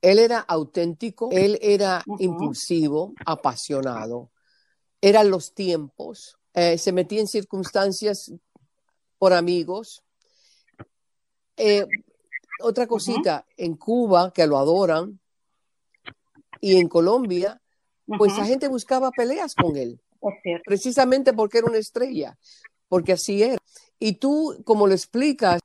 él 0.00 0.18
era 0.18 0.40
auténtico, 0.40 1.30
él 1.30 1.58
era 1.62 2.02
impulsivo, 2.18 3.14
apasionado, 3.24 4.30
eran 5.00 5.30
los 5.30 5.54
tiempos, 5.54 6.38
eh, 6.54 6.76
se 6.76 6.92
metía 6.92 7.20
en 7.20 7.28
circunstancias 7.28 8.32
por 9.18 9.32
amigos. 9.32 10.02
Eh, 11.56 11.86
otra 12.60 12.86
cosita, 12.86 13.46
en 13.56 13.76
Cuba, 13.76 14.32
que 14.32 14.46
lo 14.46 14.58
adoran, 14.58 15.20
y 16.60 16.76
en 16.76 16.88
Colombia, 16.88 17.61
pues 18.06 18.36
la 18.36 18.44
gente 18.44 18.68
buscaba 18.68 19.10
peleas 19.12 19.54
con 19.54 19.76
él, 19.76 20.00
precisamente 20.64 21.32
porque 21.32 21.58
era 21.58 21.68
una 21.68 21.78
estrella, 21.78 22.36
porque 22.88 23.12
así 23.12 23.42
era. 23.42 23.58
Y 23.98 24.14
tú, 24.14 24.62
como 24.64 24.86
lo 24.86 24.94
explicas 24.94 25.60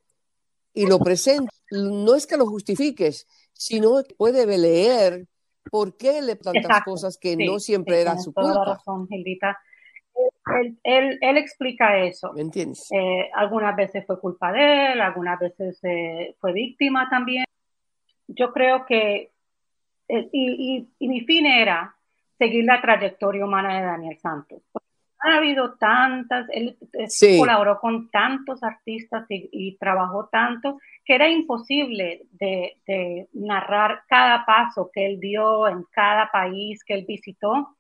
y 0.74 0.88
lo 0.88 1.00
presentas, 1.00 1.60
no 1.72 2.16
es 2.16 2.28
que 2.28 2.38
lo 2.38 2.46
justifiques, 2.46 3.28
sino 3.54 4.04
que 4.04 4.14
puede 4.16 4.46
leer 4.58 5.26
por 5.72 5.98
qué 5.98 6.22
le 6.22 6.36
tantas 6.36 6.64
Exacto, 6.64 6.92
cosas 6.92 7.18
que 7.18 7.36
Sí, 7.36 7.46
no 7.46 7.60
siempre 7.60 7.96
sí, 7.96 8.02
era 8.02 8.18
su 8.18 8.32
toda 8.32 8.54
la 8.54 8.60
culpa. 8.60 8.76
razón, 8.76 9.08
Gildita. 9.08 9.58
Él, 10.62 10.80
él- 10.84 11.18
él 11.22 11.38
explica 11.38 12.00
eso. 12.06 12.32
¿Me 12.34 12.42
entiendes? 12.42 12.88
Eh, 12.92 13.30
algunas 13.34 13.76
veces 13.76 14.06
fue 14.06 14.20
culpa 14.20 14.52
de 14.54 14.94
él, 14.94 15.02
algunas 15.02 15.40
veces 15.40 15.78
eh, 15.84 16.36
fue 16.40 16.54
víctima 16.54 17.10
también. 17.10 17.44
Yo 18.28 18.54
creo 18.54 18.86
que, 18.86 19.32
eh, 20.08 20.30
y, 20.32 20.78
y- 20.78 20.90
y 21.00 21.08
mi 21.10 21.22
fin 21.26 21.46
era 21.46 21.97
seguir 22.38 22.66
la 22.66 22.82
trayectoria 22.82 23.46
humana 23.46 23.78
de 23.80 23.86
Daniel 23.86 24.18
Santos. 24.20 24.62
Ha 25.20 25.38
habido 25.38 25.74
tantas, 25.74 26.48
él 26.52 26.78
Sí. 27.08 27.40
colaboró 27.40 27.80
con 27.80 28.10
tantos 28.12 28.62
artistas 28.64 29.26
y, 29.30 29.50
y 29.52 29.78
trabajó 29.78 30.28
tanto 30.32 30.80
que 31.04 31.16
era 31.16 31.28
imposible 31.28 32.22
de, 32.32 32.78
de 32.86 33.28
narrar 33.34 34.04
cada 34.08 34.46
paso 34.46 34.92
que 34.94 35.08
él 35.08 35.20
dio 35.20 35.68
en 35.68 35.84
cada 35.92 36.30
país 36.32 36.84
que 36.84 36.94
él 36.94 37.06
visitó. 37.08 37.76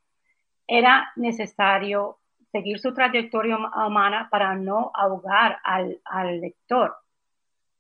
Era 0.65 1.11
necesario 1.15 2.17
seguir 2.51 2.79
su 2.79 2.93
trayectoria 2.93 3.57
hum- 3.57 3.71
humana 3.85 4.27
para 4.31 4.55
no 4.55 4.91
ahogar 4.95 5.59
al, 5.63 5.99
al 6.05 6.41
lector, 6.41 6.95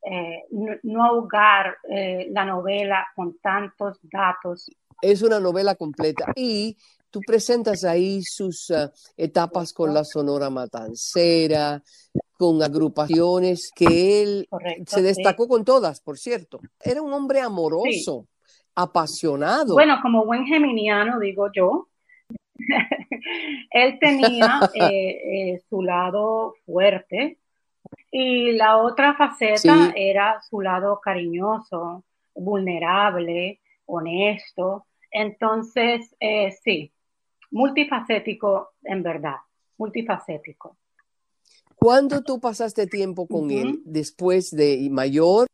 eh, 0.03 0.43
no, 0.51 0.75
no 0.83 1.03
ahogar 1.03 1.77
eh, 1.89 2.27
la 2.29 2.45
novela 2.45 3.07
con 3.15 3.39
tantos 3.39 3.99
datos. 4.03 4.69
Es 5.01 5.21
una 5.21 5.39
novela 5.39 5.75
completa 5.75 6.31
y 6.35 6.75
tú 7.09 7.21
presentas 7.25 7.83
ahí 7.83 8.21
sus 8.23 8.71
ah, 8.71 8.91
etapas 9.15 9.73
con 9.73 9.93
la 9.93 10.03
Sonora 10.03 10.49
Matancera, 10.49 11.81
con 12.37 12.61
agrupaciones 12.61 13.71
que 13.75 14.21
él 14.23 14.47
Correcto, 14.49 14.95
se 14.95 15.01
destacó 15.01 15.47
con 15.47 15.63
todas, 15.63 16.01
por 16.01 16.17
cierto. 16.17 16.59
Era 16.79 17.01
un 17.01 17.13
hombre 17.13 17.41
amoroso, 17.41 18.27
apasionado. 18.75 19.73
Bueno, 19.73 19.99
como 20.01 20.25
buen 20.25 20.45
geminiano, 20.45 21.19
digo 21.19 21.49
yo, 21.53 21.87
él 23.71 23.97
tenía 23.99 24.59
eh, 24.73 25.51
eh, 25.53 25.61
su 25.69 25.81
lado 25.81 26.55
fuerte 26.65 27.37
y 28.11 28.51
la 28.51 28.77
otra 28.77 29.15
faceta 29.15 29.57
Sí. 29.57 29.93
era 29.95 30.41
su 30.41 30.61
lado 30.61 30.99
cariñoso, 31.01 32.03
vulnerable, 32.35 33.59
honesto. 33.87 34.85
Entonces, 35.11 36.15
eh, 36.19 36.55
sí, 36.63 36.93
multifacético 37.51 38.73
en 38.83 39.03
verdad, 39.03 39.37
multifacético. 39.77 40.77
¿Cuándo 41.75 42.21
tú 42.23 42.39
pasaste 42.39 42.87
tiempo 42.87 43.27
con 43.27 43.51
él 43.51 43.81
después 43.85 44.51
de 44.51 44.87
mayor? 44.89 45.47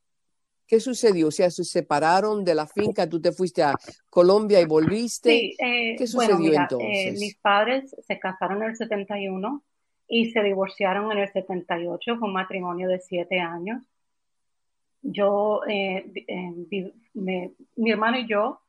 ¿Qué 0.65 0.79
sucedió? 0.79 1.27
O 1.27 1.31
sea, 1.31 1.51
se 1.51 1.65
separaron 1.65 2.45
de 2.45 2.55
la 2.55 2.65
finca, 2.65 3.07
tú 3.07 3.21
te 3.21 3.31
fuiste 3.33 3.61
a 3.61 3.73
Colombia 4.09 4.61
y 4.61 4.65
volviste. 4.65 5.29
Sí, 5.29 5.55
eh, 5.59 5.95
¿Qué 5.97 6.05
bueno, 6.13 6.37
sucedió 6.37 6.53
eh, 6.53 6.55
entonces? 6.55 7.19
mis 7.19 7.35
padres 7.35 7.95
se 8.07 8.17
casaron 8.19 8.63
en 8.63 8.69
el 8.69 8.75
71 8.75 9.63
y 10.07 10.31
se 10.31 10.41
divorciaron 10.41 11.11
en 11.11 11.19
el 11.19 11.31
78, 11.31 12.17
fue 12.17 12.27
un 12.27 12.33
matrimonio 12.33 12.87
de 12.87 12.99
siete 12.99 13.39
años. 13.39 13.83
Yo, 15.03 15.61
eh, 15.67 16.05
eh, 16.27 16.91
me- 17.13 17.51
mi 17.75 17.91
hermano 17.91 18.17
y 18.19 18.27
yo 18.27 18.59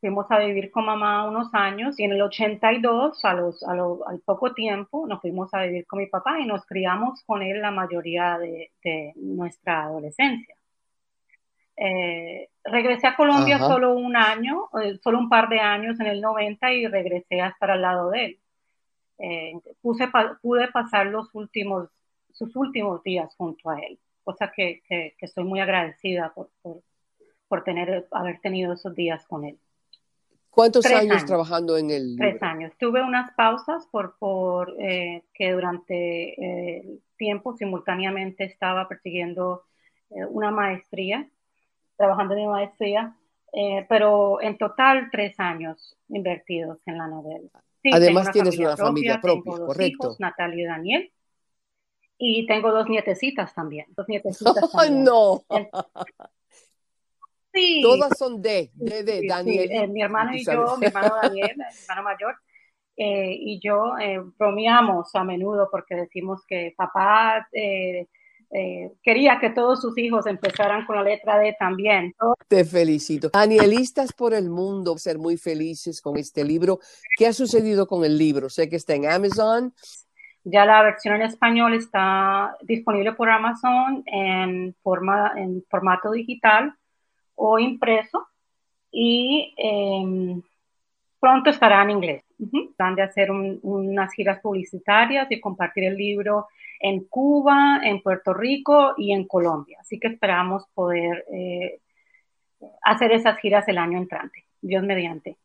fuimos 0.00 0.30
a 0.30 0.38
vivir 0.40 0.70
con 0.70 0.84
mamá 0.84 1.26
unos 1.26 1.48
años 1.54 1.98
y 1.98 2.04
en 2.04 2.12
el 2.12 2.20
82, 2.22 3.24
a 3.24 3.32
los, 3.32 3.62
a 3.62 3.74
lo- 3.74 4.06
al 4.06 4.20
poco 4.20 4.52
tiempo, 4.52 5.06
nos 5.06 5.20
fuimos 5.22 5.52
a 5.54 5.62
vivir 5.62 5.86
con 5.86 6.00
mi 6.00 6.06
papá 6.06 6.38
y 6.40 6.46
nos 6.46 6.66
criamos 6.66 7.22
con 7.24 7.42
él 7.42 7.62
la 7.62 7.70
mayoría 7.70 8.38
de, 8.38 8.70
de 8.84 9.12
nuestra 9.16 9.84
adolescencia. 9.84 10.54
Eh, 11.76 12.50
regresé 12.64 13.06
a 13.08 13.16
Colombia 13.16 13.56
Ajá. 13.56 13.66
solo 13.66 13.94
un 13.94 14.14
año, 14.14 14.68
solo 15.02 15.18
un 15.18 15.28
par 15.28 15.48
de 15.48 15.58
años 15.60 15.98
en 15.98 16.06
el 16.06 16.20
90 16.20 16.70
y 16.72 16.86
regresé 16.86 17.40
a 17.40 17.48
estar 17.48 17.70
al 17.70 17.82
lado 17.82 18.10
de 18.10 18.24
él. 18.26 18.38
Eh, 19.18 19.52
puse 19.80 20.06
pa- 20.08 20.38
pude 20.42 20.68
pasar 20.68 21.06
los 21.06 21.34
últimos, 21.34 21.88
sus 22.32 22.54
últimos 22.56 23.02
días 23.02 23.34
junto 23.36 23.70
a 23.70 23.78
él, 23.78 23.98
cosa 24.24 24.52
que, 24.54 24.82
que- 24.88 25.14
que 25.18 25.26
estoy 25.26 25.44
muy 25.44 25.60
agradecida 25.60 26.32
por, 26.34 26.50
por, 26.62 26.82
por 27.48 27.64
tener, 27.64 28.06
haber 28.10 28.40
tenido 28.40 28.72
esos 28.74 28.94
días 28.94 29.26
con 29.26 29.44
él. 29.44 29.58
¿Cuántos 30.50 30.86
años, 30.86 31.02
años. 31.02 31.26
trabajando 31.26 31.76
en 31.76 31.90
el 31.90 32.16
Tres 32.16 32.42
años. 32.42 32.72
Tuve 32.78 33.02
unas 33.02 33.32
pausas 33.34 33.86
por, 33.90 34.16
por 34.18 34.74
eh, 34.78 35.24
que 35.34 35.52
durante 35.52 35.94
eh, 35.96 36.80
el 36.84 37.02
tiempo 37.16 37.56
simultáneamente 37.56 38.44
estaba 38.44 38.88
persiguiendo 38.88 39.64
eh, 40.10 40.24
una 40.26 40.50
maestría, 40.52 41.28
trabajando 41.96 42.34
en 42.34 42.40
mi 42.40 42.46
maestría, 42.46 43.16
eh, 43.52 43.84
pero 43.88 44.40
en 44.40 44.56
total 44.58 45.08
tres 45.10 45.38
años 45.40 45.96
invertidos 46.08 46.78
en 46.86 46.98
la 46.98 47.08
novela. 47.08 47.48
Sí, 47.82 47.90
Además 47.92 48.30
tienes 48.32 48.58
una 48.58 48.76
familia 48.76 49.20
propia, 49.20 49.42
tengo 49.44 49.58
dos 49.58 49.66
correcto. 49.68 50.04
hijos, 50.04 50.20
Natalia 50.20 50.62
y 50.62 50.66
Daniel, 50.66 51.12
y 52.18 52.46
tengo 52.46 52.70
dos 52.72 52.88
nietecitas 52.88 53.54
también, 53.54 53.86
dos 53.96 54.08
nietecitas 54.08 54.54
¡Ay, 54.74 54.88
también. 54.88 55.04
no! 55.04 55.44
Sí, 57.52 57.82
Todas 57.82 58.18
son 58.18 58.42
de, 58.42 58.72
de, 58.74 59.04
de 59.04 59.12
Sí, 59.12 59.20
sí, 59.20 59.26
Daniel. 59.28 59.70
eh, 59.70 59.86
mi 59.86 60.02
hermano 60.02 60.34
y 60.34 60.44
yo, 60.44 60.76
mi 60.76 60.86
hermano 60.86 61.14
Daniel, 61.22 61.52
mi 61.56 61.64
hermano 61.82 62.02
mayor, 62.02 62.34
eh, 62.96 63.36
y 63.38 63.60
yo 63.62 63.96
eh, 64.00 64.20
bromeamos 64.36 65.14
a 65.14 65.22
menudo 65.22 65.68
porque 65.70 65.94
decimos 65.94 66.42
que 66.48 66.74
papá 66.76 67.46
eh, 67.52 68.08
quería 69.04 69.38
que 69.40 69.50
todos 69.50 69.80
sus 69.80 69.96
hijos 69.98 70.26
empezaran 70.26 70.84
con 70.84 70.96
la 70.96 71.04
letra 71.04 71.38
D 71.38 71.54
también. 71.56 72.12
Te 72.48 72.64
felicito. 72.64 73.30
Danielistas 73.30 74.12
por 74.12 74.34
el 74.34 74.50
mundo, 74.50 74.98
ser 74.98 75.18
muy 75.18 75.36
felices 75.36 76.00
con 76.00 76.16
este 76.16 76.42
libro. 76.44 76.80
¿Qué 77.16 77.28
ha 77.28 77.32
sucedido 77.32 77.86
con 77.86 78.04
el 78.04 78.18
libro? 78.18 78.48
Sé 78.48 78.68
que 78.68 78.76
está 78.76 78.94
en 78.94 79.06
Amazon. 79.06 79.72
Ya 80.44 80.66
la 80.66 80.82
versión 80.82 81.16
en 81.16 81.22
español 81.22 81.74
está 81.74 82.54
disponible 82.62 83.12
por 83.12 83.30
Amazon 83.30 84.02
en, 84.06 84.74
forma, 84.82 85.32
en 85.36 85.64
formato 85.70 86.10
digital 86.12 86.74
o 87.34 87.58
impreso 87.58 88.26
y 88.92 89.54
eh, 89.56 90.40
pronto 91.18 91.48
estará 91.50 91.82
en 91.82 91.90
inglés. 91.90 92.24
Ujú. 92.38 92.74
Van 92.76 92.94
de 92.94 93.02
hacer 93.02 93.30
un- 93.30 93.58
unas 93.62 94.12
giras 94.12 94.40
publicitarias 94.40 95.26
y 95.30 95.40
compartir 95.40 95.84
el 95.84 95.96
libro 95.96 96.48
en 96.78 97.04
Cuba, 97.04 97.80
en 97.82 98.02
Puerto 98.02 98.34
Rico 98.34 98.92
y 98.98 99.12
en 99.12 99.26
Colombia. 99.26 99.78
Así 99.80 99.98
que 99.98 100.08
esperamos 100.08 100.64
poder 100.74 101.24
eh, 101.32 101.80
hacer 102.82 103.12
esas 103.12 103.38
giras 103.38 103.66
el 103.68 103.78
año 103.78 103.96
entrante, 103.96 104.44
Dios 104.60 104.82
mediante. 104.82 105.36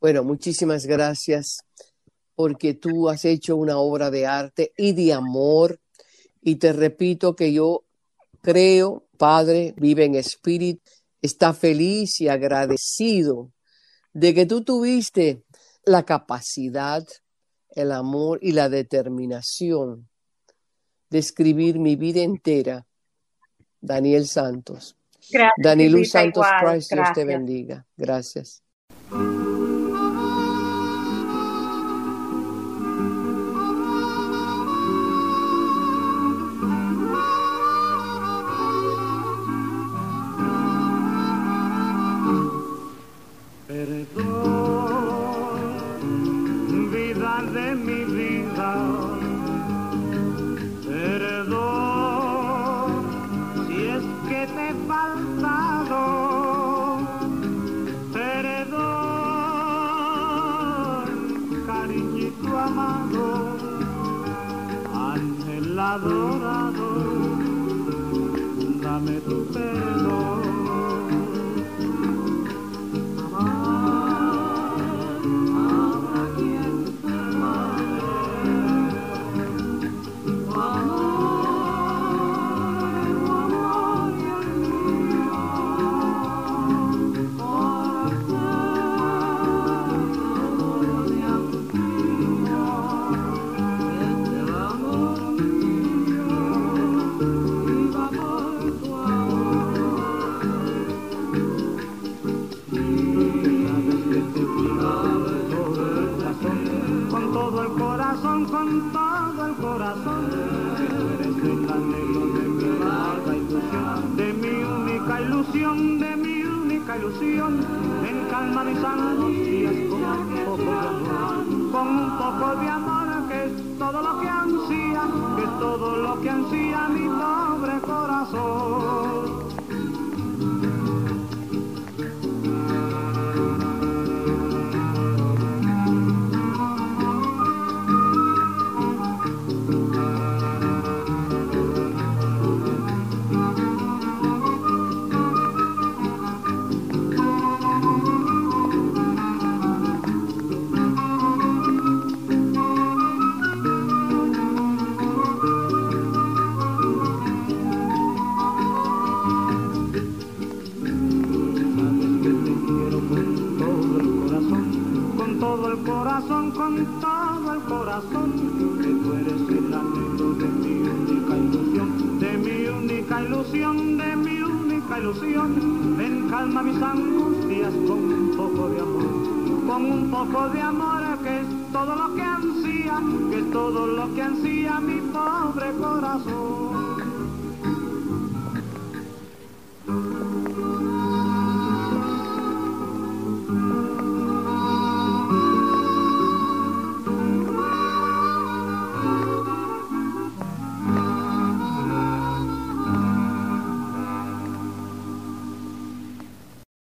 Bueno, 0.00 0.24
muchísimas 0.24 0.86
gracias 0.86 1.62
porque 2.40 2.72
tú 2.72 3.10
has 3.10 3.26
hecho 3.26 3.54
una 3.54 3.76
obra 3.76 4.10
de 4.10 4.26
arte 4.26 4.72
y 4.78 4.92
de 4.92 5.12
amor. 5.12 5.78
Y 6.40 6.54
te 6.54 6.72
repito 6.72 7.36
que 7.36 7.52
yo 7.52 7.84
creo, 8.40 9.04
Padre, 9.18 9.74
vive 9.76 10.06
en 10.06 10.14
espíritu, 10.14 10.80
está 11.20 11.52
feliz 11.52 12.18
y 12.22 12.28
agradecido 12.28 13.52
de 14.14 14.32
que 14.32 14.46
tú 14.46 14.64
tuviste 14.64 15.42
la 15.84 16.04
capacidad, 16.04 17.06
el 17.72 17.92
amor 17.92 18.38
y 18.40 18.52
la 18.52 18.70
determinación 18.70 20.08
de 21.10 21.18
escribir 21.18 21.78
mi 21.78 21.94
vida 21.94 22.22
entera. 22.22 22.86
Daniel 23.82 24.26
Santos. 24.26 24.96
Gracias. 25.30 26.10
Santos 26.10 26.46
Price, 26.62 26.94
Dios 26.94 27.08
te 27.14 27.24
bendiga. 27.26 27.84
Gracias. 27.98 28.62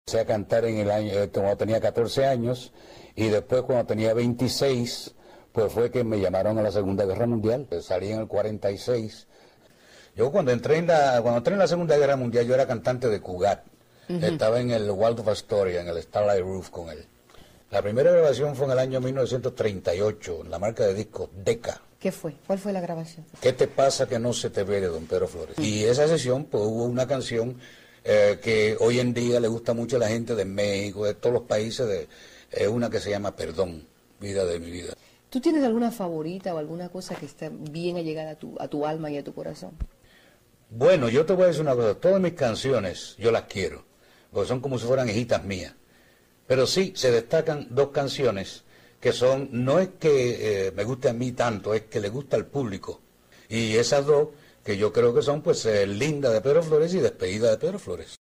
Empecé 0.08 0.22
a 0.22 0.24
cantar 0.24 0.64
en 0.64 0.78
el 0.78 0.90
año, 0.90 1.12
eh, 1.12 1.28
cuando 1.28 1.54
tenía 1.58 1.82
14 1.82 2.24
años 2.24 2.72
y 3.14 3.28
después 3.28 3.60
cuando 3.60 3.84
tenía 3.84 4.14
26, 4.14 5.12
pues 5.52 5.70
fue 5.70 5.90
que 5.90 6.02
me 6.02 6.18
llamaron 6.18 6.56
a 6.56 6.62
la 6.62 6.72
Segunda 6.72 7.04
Guerra 7.04 7.26
Mundial. 7.26 7.66
Salí 7.82 8.10
en 8.10 8.20
el 8.20 8.26
46. 8.26 9.26
Yo 10.16 10.32
cuando 10.32 10.50
entré 10.50 10.78
en 10.78 10.86
la, 10.86 11.20
cuando 11.20 11.36
entré 11.36 11.52
en 11.52 11.58
la 11.58 11.68
Segunda 11.68 11.98
Guerra 11.98 12.16
Mundial 12.16 12.46
yo 12.46 12.54
era 12.54 12.66
cantante 12.66 13.10
de 13.10 13.20
Cugat. 13.20 13.66
Estaba 14.08 14.60
en 14.60 14.70
el 14.70 14.90
Waldorf 14.90 15.28
Astoria, 15.28 15.82
en 15.82 15.88
el 15.88 16.02
Starlight 16.02 16.40
Roof 16.40 16.70
con 16.70 16.88
él. 16.88 17.04
La 17.70 17.82
primera 17.82 18.10
grabación 18.10 18.56
fue 18.56 18.64
en 18.64 18.72
el 18.72 18.78
año 18.78 19.02
1938, 19.02 20.38
en 20.42 20.50
la 20.50 20.58
marca 20.58 20.86
de 20.86 20.94
discos 20.94 21.28
Deca. 21.34 21.82
¿Qué 22.00 22.12
fue? 22.12 22.34
¿Cuál 22.46 22.58
fue 22.58 22.72
la 22.72 22.80
grabación? 22.80 23.26
¿Qué 23.42 23.52
te 23.52 23.68
pasa 23.68 24.08
que 24.08 24.18
no 24.18 24.32
se 24.32 24.48
te 24.48 24.62
ve 24.62 24.80
de 24.80 24.86
Don 24.86 25.04
Pedro 25.04 25.28
Flores? 25.28 25.58
Y 25.58 25.84
esa 25.84 26.08
sesión, 26.08 26.44
pues 26.44 26.64
hubo 26.64 26.84
una 26.84 27.06
canción 27.06 27.58
eh, 28.04 28.38
que 28.42 28.76
hoy 28.80 29.00
en 29.00 29.14
día 29.14 29.40
le 29.40 29.48
gusta 29.48 29.74
mucho 29.74 29.96
a 29.96 30.00
la 30.00 30.08
gente 30.08 30.34
de 30.34 30.44
México, 30.44 31.04
de 31.04 31.14
todos 31.14 31.34
los 31.34 31.42
países, 31.42 31.87
de 31.87 32.08
eh, 32.52 32.68
una 32.68 32.90
que 32.90 33.00
se 33.00 33.11
llama 33.11 33.34
Perdón, 33.37 33.87
vida 34.20 34.44
de 34.44 34.58
mi 34.61 34.70
vida. 34.70 34.94
¿Tú 35.30 35.40
tienes 35.40 35.62
alguna 35.62 35.90
favorita 35.90 36.54
o 36.54 36.58
alguna 36.58 36.88
cosa 36.88 37.14
que 37.14 37.26
esté 37.26 37.50
bien 37.50 37.96
allegada 37.96 38.32
a 38.32 38.34
tu, 38.37 38.56
a 38.58 38.68
tu 38.68 38.87
alma 38.87 39.11
y 39.11 39.18
a 39.18 39.24
tu 39.24 39.34
corazón? 39.34 39.72
Bueno, 40.70 41.08
yo 41.08 41.24
te 41.26 41.32
voy 41.32 41.44
a 41.44 41.46
decir 41.48 41.62
una 41.62 41.74
cosa, 41.74 41.94
todas 41.94 42.20
mis 42.20 42.34
canciones 42.34 43.14
yo 43.18 43.30
las 43.30 43.42
quiero, 43.42 43.84
porque 44.32 44.48
son 44.48 44.61
como 44.61 44.78
si 44.78 44.87
fueran 44.87 45.08
hijitas 45.08 45.44
mías. 45.44 45.74
Pero 46.46 46.66
sí, 46.66 46.92
se 46.96 47.11
destacan 47.11 47.68
dos 47.70 47.88
canciones 47.88 48.64
que 49.00 49.12
son, 49.12 49.48
no 49.52 49.78
es 49.78 49.90
que 50.00 50.66
eh, 50.68 50.72
me 50.72 50.84
guste 50.84 51.08
a 51.08 51.12
mí 51.12 51.32
tanto, 51.32 51.74
es 51.74 51.82
que 51.82 52.00
le 52.00 52.08
gusta 52.08 52.37
al 52.37 52.46
público. 52.46 53.00
Y 53.48 53.76
esas 53.76 54.06
dos, 54.06 54.28
que 54.68 54.76
yo 54.76 54.92
creo 54.92 55.14
que 55.14 55.22
son, 55.22 55.40
pues, 55.40 55.64
eh, 55.64 55.87
Linda 55.87 56.28
de 56.28 56.42
Pedro 56.42 56.62
Flores 56.62 56.92
y 56.92 56.98
Despedida 56.98 57.50
de 57.50 57.57
Pedro 57.57 57.78
Flores. 57.78 58.20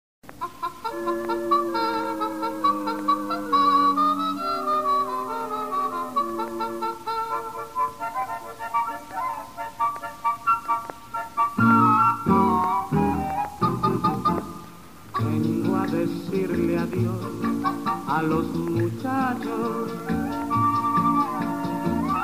Vengo 15.18 15.76
a 15.76 15.86
decirle 15.88 16.78
adiós 16.78 17.26
a 18.06 18.22
los 18.22 18.46
muchachos, 18.46 19.90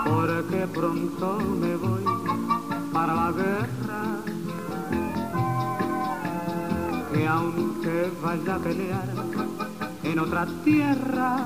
porque 0.04 0.66
pronto 0.72 1.40
me 1.60 1.71
Que 7.82 8.10
vaya 8.22 8.54
a 8.54 8.58
pelear 8.58 9.08
en 10.02 10.18
otra 10.18 10.46
tierra, 10.64 11.36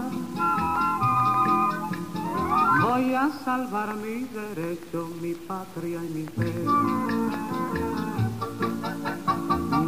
Voy 2.83 3.15
a 3.15 3.29
salvar 3.45 3.95
mi 3.97 4.25
derecho, 4.25 5.09
mi 5.21 5.35
patria 5.35 6.01
y 6.05 6.09
mi 6.09 6.25
fe. 6.25 6.53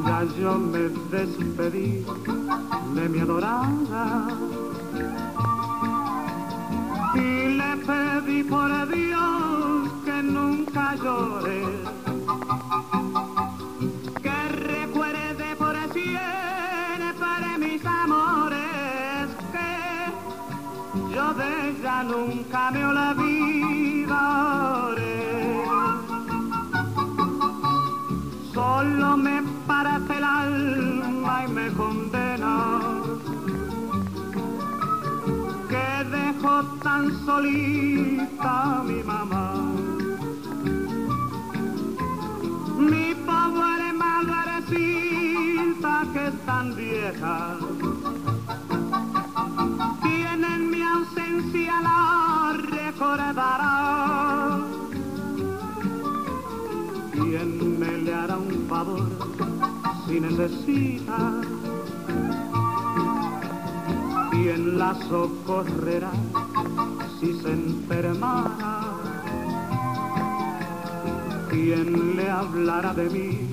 Ya 0.04 0.24
yo 0.38 0.58
me 0.58 0.88
despedí 1.10 2.04
de 2.94 3.08
mi 3.08 3.20
adorada 3.20 4.28
y 7.14 7.56
le 7.60 7.76
pedí 7.86 8.42
por 8.42 8.70
Dios 8.88 9.90
que 10.04 10.22
nunca 10.22 10.94
llore, 10.96 11.62
me 22.70 22.84
olvidaré. 22.84 24.58
Solo 28.52 29.16
me 29.16 29.42
parece 29.66 30.16
el 30.18 30.24
alma 30.24 31.44
y 31.46 31.48
me 31.52 31.72
condena 31.72 32.54
que 35.68 36.04
dejó 36.10 36.64
tan 36.82 37.04
solita 37.24 38.82
mi 38.84 39.02
mamá. 39.02 39.54
Mi 42.78 43.14
pobre 43.26 43.92
madrecita 44.04 45.94
que 46.12 46.30
tan 46.44 46.74
vieja, 46.76 47.56
si 60.18 60.20
necesita? 60.20 61.40
¿Quién 64.30 64.78
la 64.78 64.94
socorrerá 65.08 66.10
si 67.20 67.40
se 67.40 67.52
enfermara? 67.52 68.82
¿Quién 71.50 72.16
le 72.16 72.30
hablará 72.30 72.94
de 72.94 73.08
mí 73.10 73.48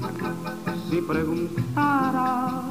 si 0.90 1.02
preguntara 1.02 2.62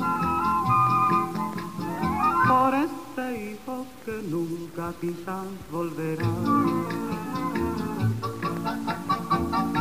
por 2.48 2.74
este 2.74 3.52
hijo 3.52 3.86
que 4.04 4.22
nunca 4.28 4.92
quizás 5.00 5.46
volverá? 5.70 6.30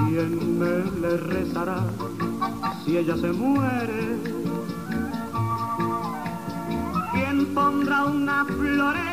¿Quién 0.05 0.59
me 0.59 1.01
le 1.01 1.17
rezará 1.17 1.83
si 2.93 2.99
ella 2.99 3.17
se 3.17 3.31
muere? 3.31 4.19
¿Quién 7.11 7.55
pondrá 7.55 8.05
una 8.05 8.45
flor 8.45 9.12